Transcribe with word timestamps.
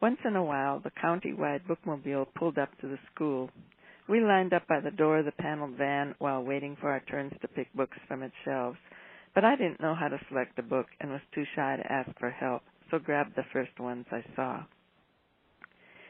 Once 0.00 0.18
in 0.24 0.34
a 0.34 0.42
while, 0.42 0.80
the 0.80 0.90
county-wide 0.90 1.62
bookmobile 1.66 2.26
pulled 2.34 2.56
up 2.56 2.70
to 2.80 2.88
the 2.88 2.98
school. 3.12 3.50
We 4.08 4.20
lined 4.20 4.54
up 4.54 4.66
by 4.66 4.80
the 4.80 4.90
door 4.90 5.18
of 5.18 5.26
the 5.26 5.32
paneled 5.32 5.76
van 5.76 6.14
while 6.18 6.42
waiting 6.42 6.74
for 6.80 6.90
our 6.90 7.00
turns 7.00 7.34
to 7.42 7.48
pick 7.48 7.70
books 7.74 7.98
from 8.08 8.22
its 8.22 8.34
shelves. 8.42 8.78
But 9.34 9.44
I 9.44 9.56
didn't 9.56 9.82
know 9.82 9.94
how 9.94 10.08
to 10.08 10.18
select 10.28 10.58
a 10.58 10.62
book 10.62 10.86
and 11.00 11.10
was 11.10 11.20
too 11.34 11.44
shy 11.54 11.76
to 11.76 11.92
ask 11.92 12.10
for 12.18 12.30
help, 12.30 12.62
so 12.90 12.98
grabbed 12.98 13.36
the 13.36 13.44
first 13.52 13.78
ones 13.78 14.06
I 14.10 14.24
saw. 14.34 14.64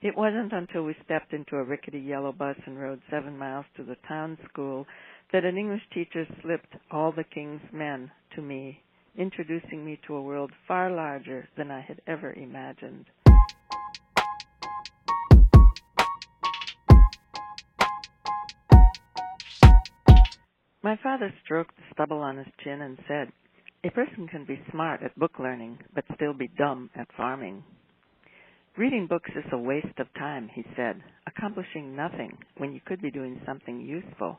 It 0.00 0.16
wasn't 0.16 0.52
until 0.52 0.84
we 0.84 0.96
stepped 1.04 1.34
into 1.34 1.56
a 1.56 1.62
rickety 1.62 2.00
yellow 2.00 2.32
bus 2.32 2.56
and 2.66 2.80
rode 2.80 3.02
seven 3.10 3.36
miles 3.36 3.66
to 3.76 3.84
the 3.84 3.96
town 4.08 4.38
school 4.48 4.86
that 5.32 5.44
an 5.44 5.58
English 5.58 5.82
teacher 5.92 6.26
slipped 6.42 6.74
All 6.90 7.12
the 7.12 7.24
King's 7.24 7.62
Men 7.70 8.10
to 8.34 8.42
me, 8.42 8.80
introducing 9.16 9.84
me 9.84 10.00
to 10.06 10.14
a 10.14 10.22
world 10.22 10.52
far 10.66 10.90
larger 10.90 11.48
than 11.56 11.70
I 11.70 11.80
had 11.82 12.00
ever 12.06 12.32
imagined. 12.32 13.06
My 20.84 20.98
father 21.02 21.32
stroked 21.42 21.74
the 21.76 21.82
stubble 21.94 22.18
on 22.18 22.36
his 22.36 22.46
chin 22.62 22.82
and 22.82 22.98
said, 23.08 23.32
A 23.84 23.90
person 23.92 24.28
can 24.28 24.44
be 24.44 24.60
smart 24.70 25.02
at 25.02 25.18
book 25.18 25.38
learning, 25.38 25.78
but 25.94 26.04
still 26.14 26.34
be 26.34 26.50
dumb 26.58 26.90
at 26.94 27.08
farming. 27.16 27.64
Reading 28.76 29.06
books 29.06 29.30
is 29.34 29.50
a 29.50 29.56
waste 29.56 29.98
of 29.98 30.12
time, 30.12 30.50
he 30.54 30.62
said, 30.76 31.02
accomplishing 31.26 31.96
nothing 31.96 32.36
when 32.58 32.74
you 32.74 32.82
could 32.84 33.00
be 33.00 33.10
doing 33.10 33.40
something 33.46 33.80
useful. 33.80 34.38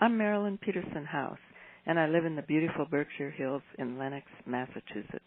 I'm 0.00 0.16
Marilyn 0.16 0.56
Peterson 0.56 1.04
Haus, 1.04 1.36
and 1.84 2.00
I 2.00 2.06
live 2.06 2.24
in 2.24 2.34
the 2.34 2.40
beautiful 2.40 2.86
Berkshire 2.90 3.30
Hills 3.30 3.62
in 3.78 3.98
Lenox, 3.98 4.24
Massachusetts. 4.46 5.20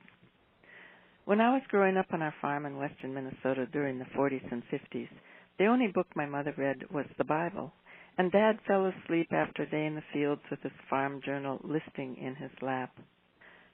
When 1.25 1.39
I 1.39 1.53
was 1.53 1.61
growing 1.69 1.97
up 1.97 2.07
on 2.11 2.23
our 2.23 2.33
farm 2.41 2.65
in 2.65 2.77
western 2.77 3.13
Minnesota 3.13 3.67
during 3.71 3.99
the 3.99 4.09
40s 4.17 4.51
and 4.51 4.63
50s, 4.73 5.09
the 5.59 5.67
only 5.67 5.89
book 5.93 6.07
my 6.15 6.25
mother 6.25 6.55
read 6.57 6.89
was 6.89 7.05
the 7.19 7.23
Bible, 7.23 7.71
and 8.17 8.31
Dad 8.31 8.59
fell 8.67 8.85
asleep 8.85 9.31
after 9.31 9.63
a 9.63 9.69
day 9.69 9.85
in 9.85 9.95
the 9.95 10.03
fields 10.13 10.41
with 10.49 10.61
his 10.61 10.71
farm 10.89 11.21
journal 11.23 11.59
listing 11.63 12.17
in 12.17 12.35
his 12.35 12.51
lap. 12.61 12.91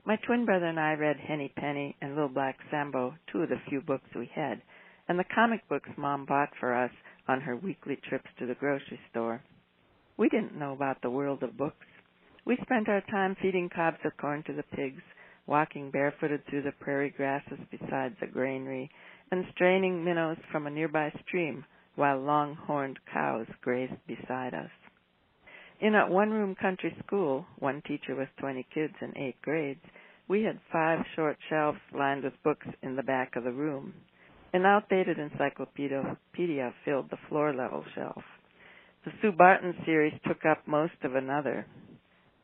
My 0.06 0.16
twin 0.26 0.46
brother 0.46 0.68
and 0.68 0.80
I 0.80 0.94
read 0.94 1.18
Henny 1.18 1.52
Penny 1.58 1.96
and 2.02 2.12
Little 2.12 2.30
Black 2.30 2.58
Sambo, 2.72 3.16
two 3.32 3.42
of 3.42 3.50
the 3.50 3.60
few 3.68 3.82
books 3.82 4.10
we 4.16 4.30
had, 4.34 4.62
and 5.10 5.20
the 5.20 5.26
comic 5.36 5.68
books 5.68 5.90
Mom 5.98 6.26
bought 6.26 6.50
for 6.60 6.74
us 6.74 6.92
on 7.28 7.42
her 7.42 7.58
weekly 7.58 7.98
trips 8.08 8.30
to 8.40 8.46
the 8.46 8.56
grocery 8.56 9.00
store. 9.10 9.44
We 10.18 10.30
didn't 10.30 10.58
know 10.58 10.72
about 10.72 11.02
the 11.02 11.10
world 11.10 11.44
of 11.44 11.58
books. 11.58 11.86
We 12.46 12.58
spent 12.62 12.88
our 12.88 13.02
time 13.12 13.36
feeding 13.42 13.70
cobs 13.70 13.98
of 14.06 14.16
corn 14.18 14.44
to 14.48 14.54
the 14.54 14.64
pigs, 14.76 15.02
walking 15.46 15.92
barefooted 15.92 16.46
through 16.46 16.64
the 16.64 16.72
prairie 16.80 17.14
grasses 17.16 17.60
beside 17.70 18.16
the 18.20 18.28
granary, 18.28 18.90
and 19.32 19.46
straining 19.54 20.06
minnows 20.06 20.38
from 20.52 20.68
a 20.68 20.72
nearby 20.72 21.12
stream 21.26 21.66
while 21.98 22.20
long-horned 22.20 22.98
cows 23.12 23.48
grazed 23.62 24.00
beside 24.08 24.54
us. 24.54 24.70
In 25.82 25.94
a 25.94 26.10
one-room 26.10 26.56
country 26.56 26.96
school, 27.06 27.46
one 27.60 27.82
teacher 27.86 28.16
with 28.16 28.30
20 28.40 28.66
kids 28.74 28.94
in 29.02 29.18
eight 29.18 29.42
grades, 29.42 29.84
we 30.28 30.44
had 30.44 30.60
five 30.72 31.00
short 31.16 31.38
shelves 31.50 31.80
lined 31.94 32.24
with 32.24 32.42
books 32.44 32.68
in 32.82 32.96
the 32.96 33.04
back 33.04 33.36
of 33.36 33.44
the 33.44 33.52
room. 33.52 33.94
An 34.54 34.66
outdated 34.66 35.18
encyclopedia 35.20 36.74
filled 36.86 37.10
the 37.10 37.18
floor-level 37.28 37.84
shelf. 37.96 38.24
The 39.06 39.12
Sue 39.22 39.32
Barton 39.32 39.74
series 39.86 40.20
took 40.28 40.46
up 40.46 40.68
most 40.68 40.96
of 41.04 41.16
another. 41.16 41.66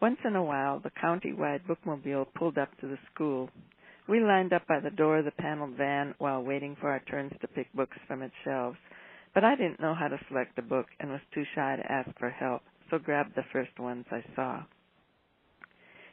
Once 0.01 0.17
in 0.25 0.35
a 0.35 0.43
while, 0.43 0.79
the 0.79 0.91
county-wide 1.01 1.61
bookmobile 1.67 2.27
pulled 2.35 2.57
up 2.57 2.69
to 2.79 2.87
the 2.87 2.97
school. 3.13 3.49
We 4.07 4.19
lined 4.19 4.53
up 4.53 4.67
by 4.67 4.79
the 4.79 4.91
door 4.91 5.19
of 5.19 5.25
the 5.25 5.31
paneled 5.31 5.75
van 5.77 6.13
while 6.17 6.43
waiting 6.43 6.75
for 6.79 6.89
our 6.89 6.99
turns 6.99 7.33
to 7.41 7.47
pick 7.47 7.71
books 7.73 7.97
from 8.07 8.21
its 8.21 8.33
shelves. 8.43 8.77
But 9.33 9.43
I 9.43 9.55
didn't 9.55 9.79
know 9.79 9.93
how 9.93 10.07
to 10.07 10.19
select 10.27 10.57
a 10.57 10.61
book 10.61 10.87
and 10.99 11.09
was 11.09 11.21
too 11.33 11.43
shy 11.55 11.75
to 11.75 11.91
ask 11.91 12.09
for 12.19 12.29
help, 12.29 12.61
so 12.89 12.99
grabbed 12.99 13.35
the 13.35 13.45
first 13.51 13.79
ones 13.79 14.05
I 14.11 14.23
saw. 14.35 14.63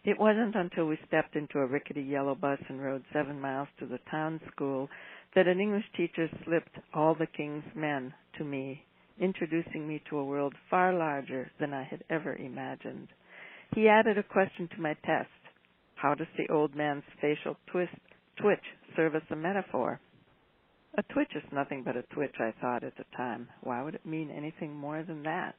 It 0.04 0.18
wasn't 0.18 0.54
until 0.54 0.86
we 0.86 0.98
stepped 1.06 1.36
into 1.36 1.58
a 1.58 1.66
rickety 1.66 2.02
yellow 2.02 2.34
bus 2.34 2.58
and 2.68 2.82
rode 2.82 3.04
seven 3.12 3.38
miles 3.38 3.68
to 3.78 3.86
the 3.86 3.98
town 4.10 4.40
school 4.50 4.88
that 5.34 5.46
an 5.46 5.60
English 5.60 5.84
teacher 5.96 6.28
slipped 6.44 6.78
All 6.94 7.14
the 7.14 7.26
King's 7.26 7.64
Men 7.74 8.14
to 8.38 8.44
me 8.44 8.84
introducing 9.20 9.86
me 9.86 10.02
to 10.08 10.18
a 10.18 10.24
world 10.24 10.54
far 10.70 10.92
larger 10.94 11.50
than 11.60 11.74
I 11.74 11.84
had 11.84 12.02
ever 12.08 12.34
imagined. 12.34 13.08
He 13.74 13.88
added 13.88 14.18
a 14.18 14.22
question 14.22 14.68
to 14.74 14.80
my 14.80 14.94
test. 15.04 15.28
How 15.94 16.14
does 16.14 16.26
the 16.36 16.52
old 16.52 16.74
man's 16.74 17.04
facial 17.20 17.56
twist, 17.70 17.94
twitch 18.40 18.64
serve 18.96 19.14
as 19.14 19.22
a 19.30 19.36
metaphor? 19.36 20.00
A 20.98 21.02
twitch 21.04 21.30
is 21.36 21.52
nothing 21.52 21.84
but 21.84 21.96
a 21.96 22.02
twitch, 22.14 22.34
I 22.40 22.52
thought 22.60 22.82
at 22.82 22.96
the 22.96 23.04
time. 23.16 23.48
Why 23.62 23.80
would 23.82 23.94
it 23.94 24.04
mean 24.04 24.30
anything 24.30 24.74
more 24.74 25.02
than 25.04 25.22
that? 25.22 25.54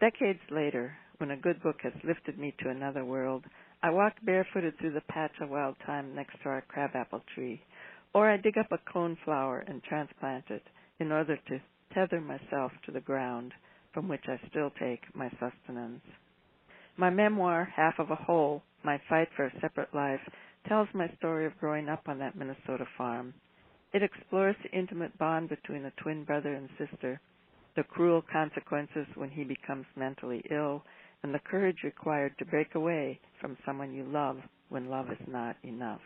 Decades 0.00 0.40
later, 0.50 0.96
when 1.18 1.30
a 1.30 1.36
good 1.36 1.62
book 1.62 1.76
has 1.82 1.92
lifted 2.02 2.38
me 2.38 2.54
to 2.58 2.70
another 2.70 3.04
world, 3.04 3.44
I 3.82 3.90
walk 3.90 4.14
barefooted 4.22 4.78
through 4.78 4.94
the 4.94 5.00
patch 5.02 5.32
of 5.40 5.50
wild 5.50 5.76
thyme 5.86 6.14
next 6.14 6.42
to 6.42 6.48
our 6.48 6.62
crabapple 6.62 7.22
tree, 7.34 7.62
or 8.12 8.28
I 8.28 8.36
dig 8.36 8.58
up 8.58 8.72
a 8.72 8.78
coneflower 8.78 9.60
and 9.68 9.82
transplant 9.84 10.50
it 10.50 10.64
in 10.98 11.12
order 11.12 11.36
to 11.36 11.60
tether 11.94 12.20
myself 12.20 12.72
to 12.84 12.92
the 12.92 13.00
ground 13.00 13.54
from 13.94 14.08
which 14.08 14.24
I 14.28 14.40
still 14.48 14.70
take 14.70 15.02
my 15.14 15.30
sustenance. 15.38 16.02
My 16.96 17.10
memoir, 17.10 17.64
Half 17.76 18.00
of 18.00 18.10
a 18.10 18.16
Whole, 18.16 18.62
My 18.82 19.00
Fight 19.08 19.28
for 19.36 19.46
a 19.46 19.60
Separate 19.60 19.94
Life, 19.94 20.20
tells 20.68 20.88
my 20.94 21.08
story 21.18 21.46
of 21.46 21.58
growing 21.58 21.88
up 21.88 22.08
on 22.08 22.18
that 22.18 22.36
Minnesota 22.36 22.84
farm. 22.96 23.34
It 23.92 24.02
explores 24.02 24.56
the 24.62 24.78
intimate 24.78 25.16
bond 25.18 25.48
between 25.48 25.86
a 25.86 25.92
twin 26.02 26.24
brother 26.24 26.54
and 26.54 26.68
sister, 26.78 27.20
the 27.74 27.84
cruel 27.84 28.22
consequences 28.30 29.06
when 29.14 29.30
he 29.30 29.44
becomes 29.44 29.86
mentally 29.96 30.42
ill, 30.50 30.84
and 31.22 31.32
the 31.32 31.40
courage 31.40 31.78
required 31.84 32.36
to 32.38 32.44
break 32.44 32.74
away 32.74 33.18
from 33.40 33.56
someone 33.64 33.92
you 33.92 34.04
love 34.04 34.38
when 34.68 34.88
love 34.90 35.10
is 35.10 35.26
not 35.26 35.56
enough. 35.64 36.00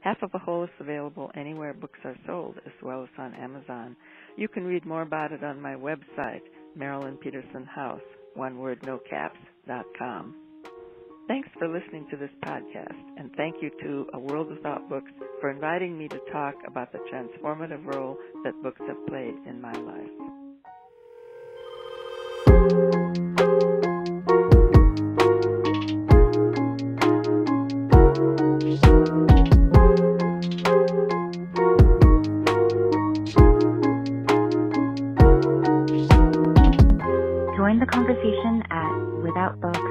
Half 0.00 0.22
of 0.22 0.30
a 0.34 0.38
Whole 0.38 0.64
is 0.64 0.70
available 0.78 1.30
anywhere 1.34 1.74
books 1.74 1.98
are 2.04 2.16
sold, 2.26 2.56
as 2.64 2.72
well 2.82 3.02
as 3.02 3.08
on 3.18 3.34
Amazon. 3.34 3.96
You 4.36 4.48
can 4.48 4.64
read 4.64 4.86
more 4.86 5.02
about 5.02 5.32
it 5.32 5.42
on 5.42 5.60
my 5.60 5.74
website, 5.74 6.42
Marilyn 6.76 7.16
Peterson 7.16 7.66
Haus, 7.66 8.00
one 8.34 8.58
word 8.58 8.78
no 8.86 8.98
caps, 9.10 9.38
dot 9.66 9.86
com. 9.98 10.45
Thanks 11.28 11.48
for 11.58 11.66
listening 11.66 12.06
to 12.10 12.16
this 12.16 12.30
podcast, 12.44 12.94
and 13.16 13.32
thank 13.36 13.56
you 13.60 13.68
to 13.82 14.06
A 14.14 14.18
World 14.18 14.48
Without 14.48 14.88
Books 14.88 15.10
for 15.40 15.50
inviting 15.50 15.98
me 15.98 16.06
to 16.06 16.20
talk 16.30 16.54
about 16.66 16.92
the 16.92 16.98
transformative 17.12 17.84
role 17.84 18.16
that 18.44 18.54
books 18.62 18.80
have 18.86 19.06
played 19.08 19.34
in 19.44 19.60
my 19.60 19.72
life. 19.72 20.10
Join 37.56 37.80
the 37.80 37.86
conversation 37.90 38.62
at 38.70 39.22
Without 39.24 39.60
Books 39.60 39.85